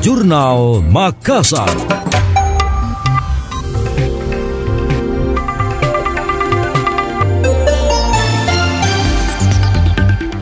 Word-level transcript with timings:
Jurnal 0.00 0.80
Makassar. 0.88 1.68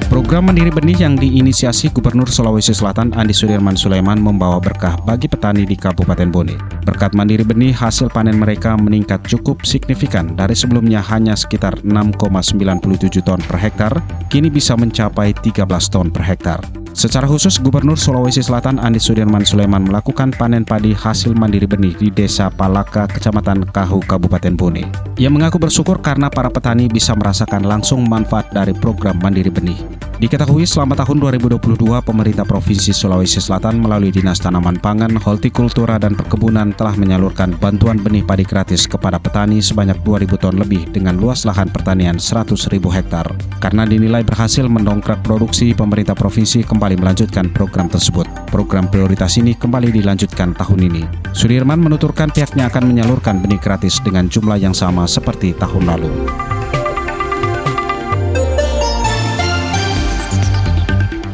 Program 0.06 0.46
Mandiri 0.46 0.70
Benih 0.70 1.02
yang 1.02 1.18
diinisiasi 1.18 1.90
Gubernur 1.90 2.30
Sulawesi 2.30 2.70
Selatan 2.70 3.10
Andi 3.18 3.34
Sudirman 3.34 3.74
Sulaiman 3.74 4.22
membawa 4.22 4.62
berkah 4.62 4.94
bagi 5.02 5.26
petani 5.26 5.66
di 5.66 5.74
Kabupaten 5.74 6.30
Bone. 6.30 6.54
Berkat 6.86 7.18
Mandiri 7.18 7.42
Benih, 7.42 7.74
hasil 7.74 8.14
panen 8.14 8.38
mereka 8.38 8.78
meningkat 8.78 9.26
cukup 9.26 9.66
signifikan 9.66 10.38
dari 10.38 10.54
sebelumnya 10.54 11.02
hanya 11.02 11.34
sekitar 11.34 11.82
6,97 11.82 13.26
ton 13.26 13.42
per 13.42 13.58
hektar, 13.58 13.90
kini 14.30 14.54
bisa 14.54 14.78
mencapai 14.78 15.34
13 15.34 15.66
ton 15.90 16.14
per 16.14 16.22
hektar. 16.22 16.77
Secara 16.98 17.30
khusus, 17.30 17.62
Gubernur 17.62 17.94
Sulawesi 17.94 18.42
Selatan 18.42 18.82
Andi 18.82 18.98
Sudirman 18.98 19.46
Sulaiman 19.46 19.86
melakukan 19.86 20.34
panen 20.34 20.66
padi 20.66 20.90
hasil 20.90 21.30
mandiri 21.30 21.62
benih 21.62 21.94
di 21.94 22.10
Desa 22.10 22.50
Palaka, 22.50 23.06
Kecamatan 23.06 23.70
Kahu, 23.70 24.02
Kabupaten 24.02 24.58
Bone. 24.58 24.82
Ia 25.14 25.30
mengaku 25.30 25.62
bersyukur 25.62 26.02
karena 26.02 26.26
para 26.26 26.50
petani 26.50 26.90
bisa 26.90 27.14
merasakan 27.14 27.70
langsung 27.70 28.02
manfaat 28.02 28.50
dari 28.50 28.74
program 28.74 29.14
mandiri 29.22 29.46
benih. 29.46 29.97
Diketahui 30.18 30.66
selama 30.66 30.98
tahun 30.98 31.22
2022, 31.22 31.78
pemerintah 32.02 32.42
Provinsi 32.42 32.90
Sulawesi 32.90 33.38
Selatan 33.38 33.78
melalui 33.78 34.10
Dinas 34.10 34.42
Tanaman 34.42 34.74
Pangan, 34.82 35.14
Hortikultura, 35.14 35.94
dan 35.94 36.18
Perkebunan 36.18 36.74
telah 36.74 36.98
menyalurkan 36.98 37.54
bantuan 37.54 38.02
benih 38.02 38.26
padi 38.26 38.42
gratis 38.42 38.90
kepada 38.90 39.22
petani 39.22 39.62
sebanyak 39.62 39.94
2.000 40.02 40.42
ton 40.42 40.58
lebih 40.58 40.90
dengan 40.90 41.14
luas 41.14 41.46
lahan 41.46 41.70
pertanian 41.70 42.18
100.000 42.18 42.50
hektar. 42.90 43.30
Karena 43.62 43.86
dinilai 43.86 44.26
berhasil 44.26 44.66
mendongkrak 44.66 45.22
produksi, 45.22 45.70
pemerintah 45.70 46.18
provinsi 46.18 46.66
kembali 46.66 46.98
melanjutkan 46.98 47.54
program 47.54 47.86
tersebut. 47.86 48.26
Program 48.50 48.90
prioritas 48.90 49.38
ini 49.38 49.54
kembali 49.54 49.94
dilanjutkan 49.94 50.50
tahun 50.58 50.90
ini. 50.90 51.06
Sudirman 51.30 51.78
menuturkan 51.78 52.34
pihaknya 52.34 52.66
akan 52.66 52.90
menyalurkan 52.90 53.38
benih 53.38 53.62
gratis 53.62 54.02
dengan 54.02 54.26
jumlah 54.26 54.58
yang 54.58 54.74
sama 54.74 55.06
seperti 55.06 55.54
tahun 55.54 55.86
lalu. 55.86 56.10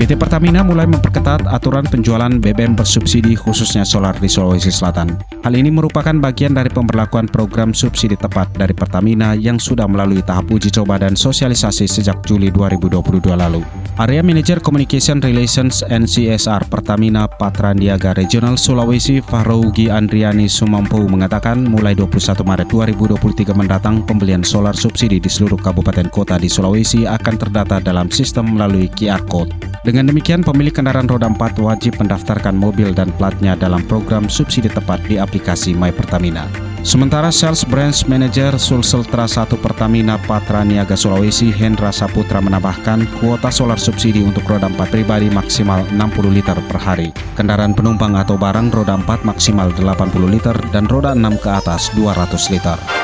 PT 0.04 0.20
Pertamina 0.20 0.60
mulai 0.60 0.84
memperketat 0.84 1.48
aturan 1.48 1.80
penjualan 1.88 2.28
BBM 2.28 2.76
bersubsidi 2.76 3.32
khususnya 3.32 3.88
solar 3.88 4.12
di 4.20 4.28
Sulawesi 4.28 4.68
Selatan. 4.68 5.16
Hal 5.40 5.56
ini 5.56 5.72
merupakan 5.72 6.12
bagian 6.20 6.52
dari 6.52 6.68
pemberlakuan 6.68 7.24
program 7.24 7.72
subsidi 7.72 8.12
tepat 8.12 8.52
dari 8.52 8.76
Pertamina 8.76 9.32
yang 9.32 9.56
sudah 9.56 9.88
melalui 9.88 10.20
tahap 10.20 10.52
uji 10.52 10.68
coba 10.76 11.00
dan 11.00 11.16
sosialisasi 11.16 11.88
sejak 11.88 12.20
Juli 12.28 12.52
2022 12.52 13.32
lalu. 13.32 13.64
Area 13.96 14.20
Manager 14.20 14.60
Communication 14.60 15.24
Relations 15.24 15.80
and 15.80 16.04
CSR 16.04 16.68
Pertamina 16.68 17.24
Patrandiaga 17.24 18.12
Regional 18.12 18.60
Sulawesi 18.60 19.24
Fahrougi 19.24 19.88
Andriani 19.88 20.52
Sumampu 20.52 21.00
mengatakan 21.08 21.64
mulai 21.64 21.96
21 21.96 22.44
Maret 22.44 22.68
2023 22.68 23.56
mendatang 23.56 24.04
pembelian 24.04 24.44
solar 24.44 24.76
subsidi 24.76 25.16
di 25.16 25.32
seluruh 25.32 25.56
kabupaten 25.56 26.12
kota 26.12 26.36
di 26.36 26.52
Sulawesi 26.52 27.08
akan 27.08 27.40
terdata 27.40 27.80
dalam 27.80 28.12
sistem 28.12 28.52
melalui 28.52 28.92
QR 28.92 29.24
Code. 29.32 29.73
Dengan 29.84 30.08
demikian, 30.08 30.40
pemilik 30.40 30.72
kendaraan 30.72 31.04
roda 31.04 31.28
4 31.28 31.60
wajib 31.60 32.00
mendaftarkan 32.00 32.56
mobil 32.56 32.96
dan 32.96 33.12
platnya 33.20 33.52
dalam 33.52 33.84
program 33.84 34.32
subsidi 34.32 34.72
tepat 34.72 35.04
di 35.04 35.20
aplikasi 35.20 35.76
My 35.76 35.92
Pertamina. 35.92 36.48
Sementara 36.80 37.28
Sales 37.28 37.68
Branch 37.68 37.96
Manager 38.08 38.56
Sulseltra 38.56 39.28
1 39.28 39.60
Pertamina 39.60 40.16
Patra 40.24 40.64
Niaga 40.64 40.96
Sulawesi 40.96 41.52
Hendra 41.52 41.92
Saputra 41.92 42.40
menambahkan 42.40 43.04
kuota 43.20 43.52
solar 43.52 43.76
subsidi 43.76 44.24
untuk 44.24 44.48
roda 44.48 44.72
4 44.72 44.88
pribadi 44.88 45.28
maksimal 45.28 45.84
60 45.92 46.32
liter 46.32 46.56
per 46.64 46.80
hari. 46.80 47.12
Kendaraan 47.36 47.76
penumpang 47.76 48.16
atau 48.16 48.40
barang 48.40 48.72
roda 48.72 48.96
4 48.96 49.04
maksimal 49.28 49.68
80 49.68 50.32
liter 50.32 50.56
dan 50.72 50.88
roda 50.88 51.12
6 51.12 51.44
ke 51.44 51.50
atas 51.52 51.92
200 51.92 52.52
liter. 52.56 53.03